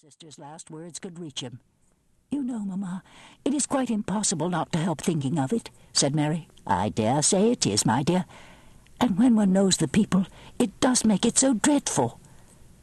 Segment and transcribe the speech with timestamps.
[0.00, 1.58] sister's last words could reach him.
[2.30, 3.02] You know, Mamma,
[3.44, 6.46] it is quite impossible not to help thinking of it, said Mary.
[6.64, 8.24] I dare say it is, my dear.
[9.00, 10.24] And when one knows the people,
[10.56, 12.20] it does make it so dreadful.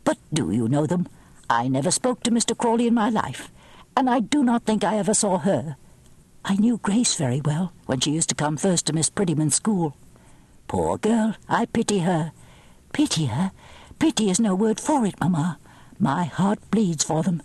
[0.03, 1.07] But do you know them?
[1.49, 2.57] I never spoke to Mr.
[2.57, 3.49] Crawley in my life,
[3.95, 5.77] and I do not think I ever saw her.
[6.43, 9.95] I knew Grace very well when she used to come first to Miss Prettyman's school.
[10.67, 12.33] Poor girl, I pity her.
[12.91, 13.53] Pity her?
[13.99, 15.59] Pity is no word for it, Mamma.
[15.99, 17.41] My heart bleeds for them,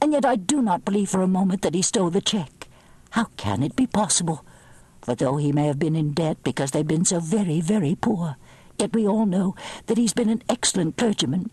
[0.00, 2.68] and yet I do not believe for a moment that he stole the cheque.
[3.10, 4.44] How can it be possible?
[5.00, 8.36] For though he may have been in debt because they've been so very, very poor,
[8.78, 9.54] yet we all know
[9.86, 11.50] that he's been an excellent clergyman.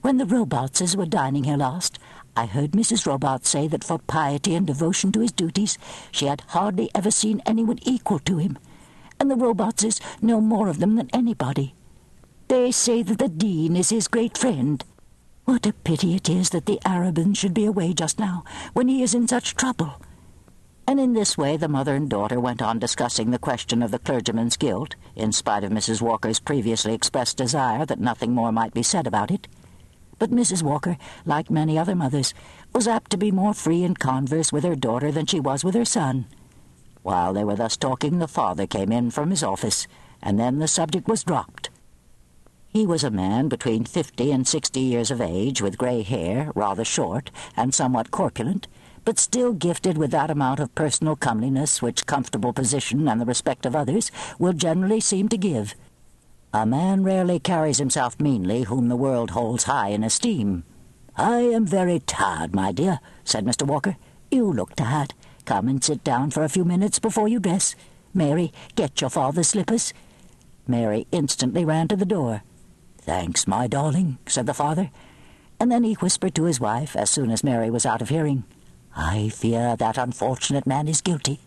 [0.00, 1.98] When the Robartses were dining here last,
[2.34, 3.06] I heard Mrs.
[3.06, 5.76] Robarts say that for piety and devotion to his duties,
[6.10, 8.58] she had hardly ever seen anyone equal to him,
[9.18, 11.74] and the Robartses know more of them than anybody.
[12.48, 14.82] They say that the Dean is his great friend,
[15.50, 19.02] what a pity it is that the Arabin should be away just now, when he
[19.02, 20.00] is in such trouble.
[20.86, 23.98] And in this way the mother and daughter went on discussing the question of the
[23.98, 26.00] clergyman's guilt, in spite of Mrs.
[26.00, 29.48] Walker's previously expressed desire that nothing more might be said about it.
[30.20, 30.62] But Mrs.
[30.62, 32.32] Walker, like many other mothers,
[32.72, 35.74] was apt to be more free in converse with her daughter than she was with
[35.74, 36.26] her son.
[37.02, 39.88] While they were thus talking, the father came in from his office,
[40.22, 41.59] and then the subject was dropped.
[42.72, 46.84] He was a man between fifty and sixty years of age, with grey hair, rather
[46.84, 48.68] short, and somewhat corpulent,
[49.04, 53.66] but still gifted with that amount of personal comeliness which comfortable position and the respect
[53.66, 55.74] of others will generally seem to give.
[56.54, 60.62] A man rarely carries himself meanly whom the world holds high in esteem.
[61.16, 63.66] I am very tired, my dear, said Mr.
[63.66, 63.96] Walker.
[64.30, 65.12] You look tired.
[65.44, 67.74] Come and sit down for a few minutes before you dress.
[68.14, 69.92] Mary, get your father's slippers.
[70.68, 72.44] Mary instantly ran to the door.
[73.00, 74.90] Thanks, my darling, said the father.
[75.58, 78.44] And then he whispered to his wife, as soon as Mary was out of hearing,
[78.94, 81.40] I fear that unfortunate man is guilty.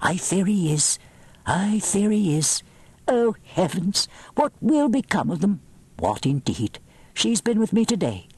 [0.00, 0.98] I fear he is.
[1.46, 2.62] I fear he is.
[3.08, 5.60] Oh, heavens, what will become of them?
[5.98, 6.78] What indeed?
[7.14, 8.28] She's been with me today.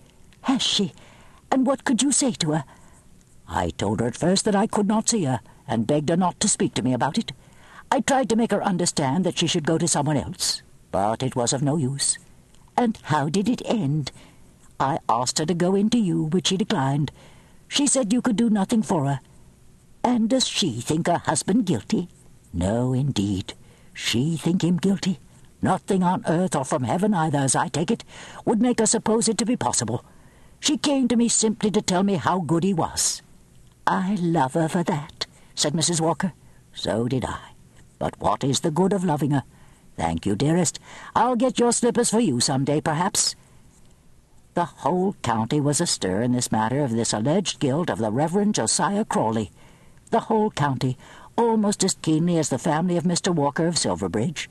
[0.43, 0.93] Has she?
[1.51, 2.65] And what could you say to her?
[3.49, 6.41] I told her at first that I could not see her, and begged her not
[6.41, 7.33] to speak to me about it.
[7.91, 11.37] I tried to make her understand that she should go to someone else, but it
[11.37, 12.19] was of no use.
[12.77, 14.13] And how did it end?
[14.81, 17.13] I asked her to go into you, but she declined.
[17.69, 19.21] She said you could do nothing for her.
[20.05, 22.09] And does she think her husband guilty?
[22.53, 23.55] No, indeed.
[23.95, 25.21] She think him guilty?
[25.61, 28.05] Nothing on earth or from heaven either, as I take it,
[28.45, 30.05] would make her suppose it to be possible.
[30.59, 33.23] She came to me simply to tell me how good he was.
[33.87, 36.01] I love her for that, said Mrs.
[36.01, 36.33] Walker.
[36.75, 37.53] So did I.
[37.99, 39.45] But what is the good of loving her?
[40.03, 40.81] Thank you, dearest.
[41.15, 43.37] I'll get your slippers for you some day, perhaps.
[44.55, 48.57] The whole county was astir in this matter of this alleged guilt of the Reverend
[48.57, 49.53] Josiah Crawley.
[50.11, 50.99] The whole county,
[51.39, 53.33] almost as keenly as the family of Mr.
[53.33, 54.51] Walker of Silverbridge.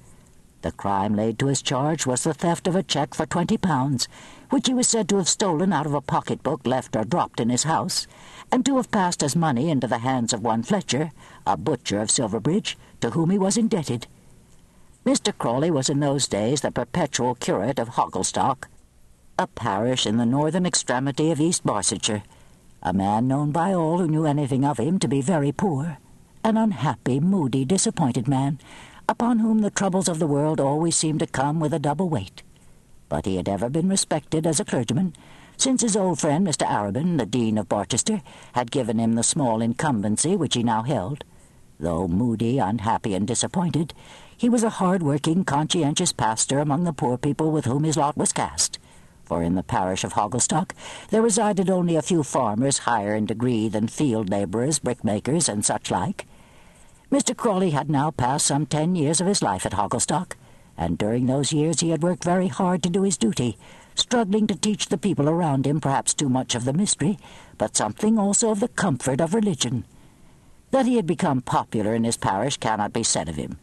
[0.61, 4.07] The crime laid to his charge was the theft of a cheque for twenty pounds,
[4.51, 7.49] which he was said to have stolen out of a pocket-book left or dropped in
[7.49, 8.07] his house,
[8.53, 11.11] and to have passed as money into the hands of one Fletcher,
[11.45, 14.07] a butcher of Silverbridge, to whom he was indebted.
[15.05, 15.35] Mr.
[15.35, 18.67] Crawley was in those days the perpetual curate of Hogglestock,
[19.39, 22.21] a parish in the northern extremity of East Barsetshire,
[22.83, 25.97] a man known by all who knew anything of him to be very poor,
[26.43, 28.59] an unhappy, moody, disappointed man,
[29.09, 32.43] upon whom the troubles of the world always seemed to come with a double weight.
[33.09, 35.15] But he had ever been respected as a clergyman,
[35.57, 36.67] since his old friend Mr.
[36.67, 38.21] Arabin, the Dean of Barchester,
[38.53, 41.23] had given him the small incumbency which he now held.
[41.79, 43.95] Though moody, unhappy, and disappointed,
[44.41, 48.33] he was a hard-working, conscientious pastor among the poor people with whom his lot was
[48.33, 48.79] cast.
[49.23, 50.71] For in the parish of Hogglestock
[51.11, 55.91] there resided only a few farmers higher in degree than field labourers, brickmakers, and such
[55.91, 56.25] like.
[57.11, 57.37] Mr.
[57.37, 60.33] Crawley had now passed some ten years of his life at Hogglestock,
[60.75, 63.59] and during those years he had worked very hard to do his duty,
[63.93, 67.19] struggling to teach the people around him perhaps too much of the mystery,
[67.59, 69.85] but something also of the comfort of religion.
[70.71, 73.59] That he had become popular in his parish cannot be said of him.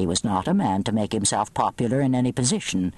[0.00, 2.94] He was not a man to make himself popular in any position.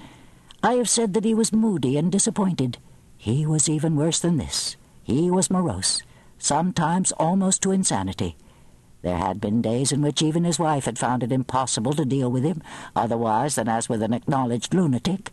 [0.62, 2.78] I have said that he was moody and disappointed.
[3.18, 4.76] He was even worse than this.
[5.02, 6.04] He was morose,
[6.38, 8.36] sometimes almost to insanity.
[9.02, 12.30] There had been days in which even his wife had found it impossible to deal
[12.30, 12.62] with him
[12.94, 15.32] otherwise than as with an acknowledged lunatic.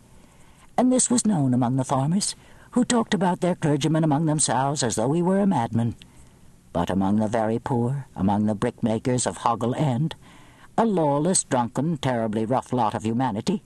[0.75, 2.35] And this was known among the farmers,
[2.71, 5.95] who talked about their clergyman among themselves as though he were a madman.
[6.73, 10.15] But among the very poor, among the brickmakers of Hoggle End,
[10.79, 13.61] a lawless, drunken, terribly rough lot of humanity,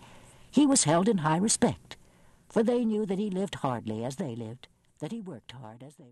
[0.49, 1.95] he was held in high respect,
[2.49, 4.67] for they knew that he lived hardly as they lived,
[4.97, 6.11] that he worked hard as they